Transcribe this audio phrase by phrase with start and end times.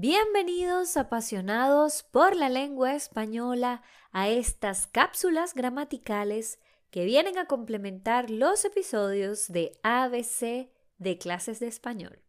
[0.00, 3.82] Bienvenidos apasionados por la lengua española
[4.12, 6.60] a estas cápsulas gramaticales
[6.92, 12.22] que vienen a complementar los episodios de ABC de clases de español.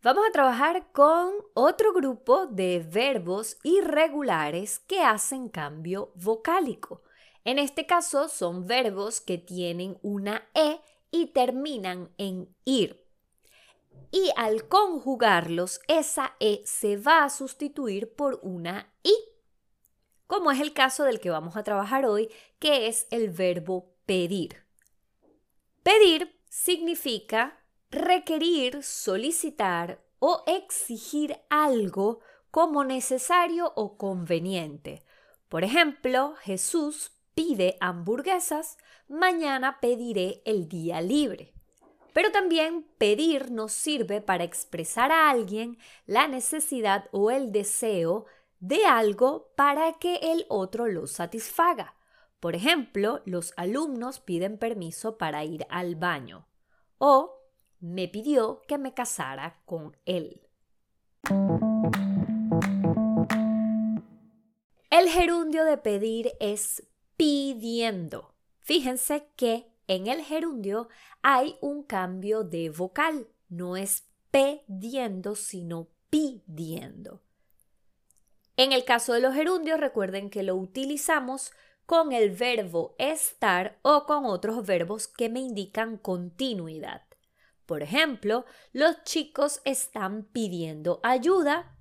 [0.00, 7.02] Vamos a trabajar con otro grupo de verbos irregulares que hacen cambio vocálico.
[7.48, 13.08] En este caso son verbos que tienen una E y terminan en ir.
[14.10, 19.14] Y al conjugarlos, esa E se va a sustituir por una I,
[20.26, 24.66] como es el caso del que vamos a trabajar hoy, que es el verbo pedir.
[25.82, 35.02] Pedir significa requerir, solicitar o exigir algo como necesario o conveniente.
[35.48, 41.54] Por ejemplo, Jesús pide hamburguesas, mañana pediré el día libre.
[42.12, 48.26] Pero también pedir nos sirve para expresar a alguien la necesidad o el deseo
[48.58, 51.94] de algo para que el otro lo satisfaga.
[52.40, 56.48] Por ejemplo, los alumnos piden permiso para ir al baño
[56.98, 57.36] o
[57.78, 60.42] me pidió que me casara con él.
[64.90, 66.82] El gerundio de pedir es
[67.18, 68.32] pidiendo.
[68.60, 70.88] Fíjense que en el gerundio
[71.20, 73.28] hay un cambio de vocal.
[73.50, 77.20] No es pidiendo, sino pidiendo.
[78.56, 81.52] En el caso de los gerundios, recuerden que lo utilizamos
[81.86, 87.02] con el verbo estar o con otros verbos que me indican continuidad.
[87.66, 91.76] Por ejemplo, los chicos están pidiendo ayuda.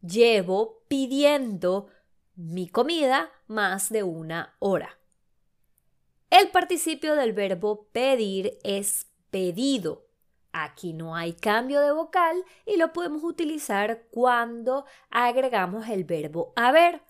[0.00, 1.88] Llevo pidiendo
[2.36, 4.98] mi comida más de una hora.
[6.30, 10.06] El participio del verbo pedir es pedido.
[10.52, 17.02] Aquí no hay cambio de vocal y lo podemos utilizar cuando agregamos el verbo haber.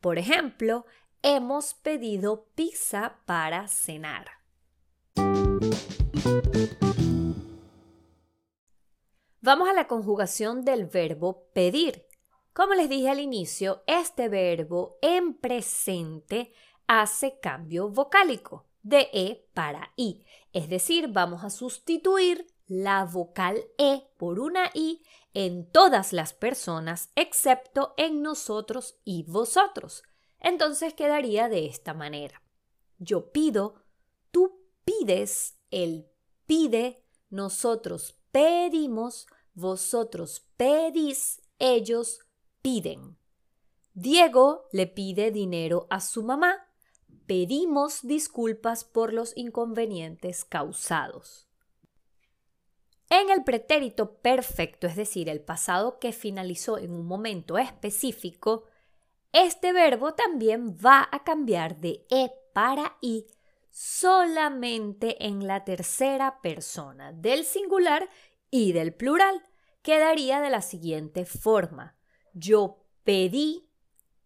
[0.00, 0.86] Por ejemplo,
[1.22, 4.26] hemos pedido pizza para cenar.
[9.40, 12.05] Vamos a la conjugación del verbo pedir.
[12.56, 16.54] Como les dije al inicio, este verbo en presente
[16.86, 20.24] hace cambio vocálico de E para I.
[20.54, 25.02] Es decir, vamos a sustituir la vocal E por una I
[25.34, 30.02] en todas las personas excepto en nosotros y vosotros.
[30.40, 32.40] Entonces quedaría de esta manera.
[32.98, 33.82] Yo pido,
[34.30, 36.08] tú pides, él
[36.46, 42.25] pide, nosotros pedimos, vosotros pedís, ellos
[42.66, 43.16] piden.
[43.94, 46.66] Diego le pide dinero a su mamá.
[47.28, 51.46] Pedimos disculpas por los inconvenientes causados.
[53.08, 58.64] En el pretérito perfecto, es decir, el pasado que finalizó en un momento específico,
[59.30, 63.28] este verbo también va a cambiar de e para i
[63.70, 68.08] solamente en la tercera persona del singular
[68.50, 69.40] y del plural.
[69.82, 71.95] Quedaría de la siguiente forma.
[72.38, 73.66] Yo pedí,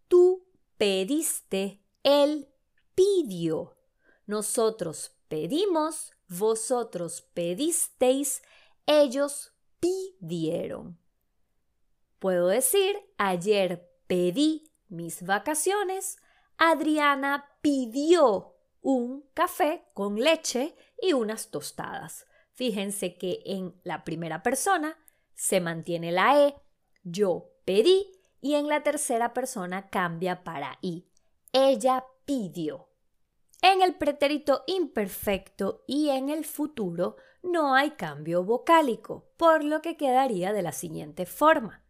[0.09, 0.45] tú
[0.77, 2.49] pediste, él
[2.93, 3.77] pidió.
[4.25, 8.41] Nosotros pedimos, vosotros pedisteis,
[8.85, 10.99] ellos pidieron.
[12.19, 16.17] Puedo decir, ayer pedí mis vacaciones,
[16.57, 22.27] Adriana pidió un café con leche y unas tostadas.
[22.51, 24.97] Fíjense que en la primera persona
[25.33, 26.55] se mantiene la E,
[27.03, 28.11] yo pedí
[28.41, 31.07] y en la tercera persona cambia para i.
[31.53, 32.89] Ella pidió.
[33.61, 39.97] En el pretérito imperfecto y en el futuro no hay cambio vocálico, por lo que
[39.97, 41.83] quedaría de la siguiente forma.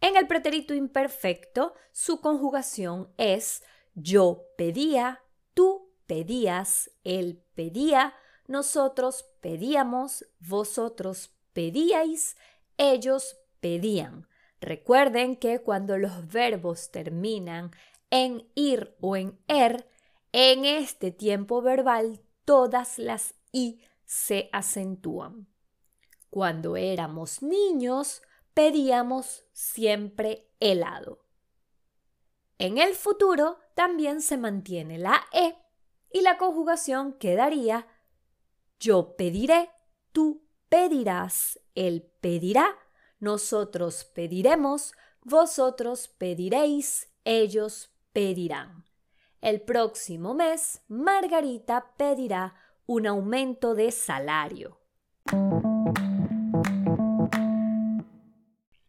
[0.00, 3.64] En el pretérito imperfecto, su conjugación es
[3.94, 5.22] yo pedía,
[5.54, 8.14] tú pedías, él pedía,
[8.46, 12.36] nosotros pedíamos, vosotros pedíais,
[12.76, 14.28] ellos pedían.
[14.66, 17.70] Recuerden que cuando los verbos terminan
[18.10, 19.88] en ir o en er,
[20.32, 25.46] en este tiempo verbal todas las i se acentúan.
[26.30, 28.22] Cuando éramos niños,
[28.54, 31.24] pedíamos siempre helado.
[32.58, 35.54] En el futuro también se mantiene la e
[36.12, 37.86] y la conjugación quedaría
[38.80, 39.70] yo pediré,
[40.10, 42.76] tú pedirás, él pedirá,
[43.18, 44.92] nosotros pediremos,
[45.22, 48.84] vosotros pediréis, ellos pedirán.
[49.40, 52.54] El próximo mes, Margarita pedirá
[52.86, 54.80] un aumento de salario.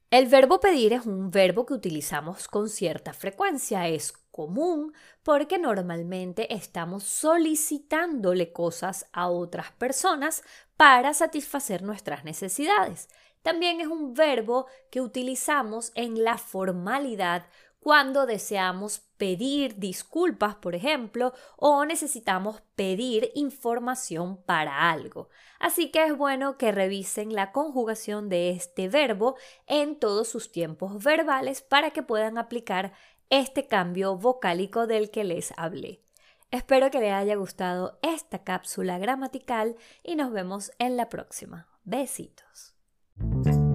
[0.09, 3.87] El verbo pedir es un verbo que utilizamos con cierta frecuencia.
[3.89, 10.43] Es común porque normalmente estamos solicitándole cosas a otras personas
[10.77, 13.09] para satisfacer nuestras necesidades.
[13.47, 17.45] También es un verbo que utilizamos en la formalidad
[17.79, 25.29] cuando deseamos pedir disculpas, por ejemplo, o necesitamos pedir información para algo.
[25.61, 31.01] Así que es bueno que revisen la conjugación de este verbo en todos sus tiempos
[31.01, 32.91] verbales para que puedan aplicar
[33.29, 36.03] este cambio vocálico del que les hablé.
[36.51, 41.69] Espero que les haya gustado esta cápsula gramatical y nos vemos en la próxima.
[41.85, 42.76] Besitos.
[43.19, 43.66] Thank you.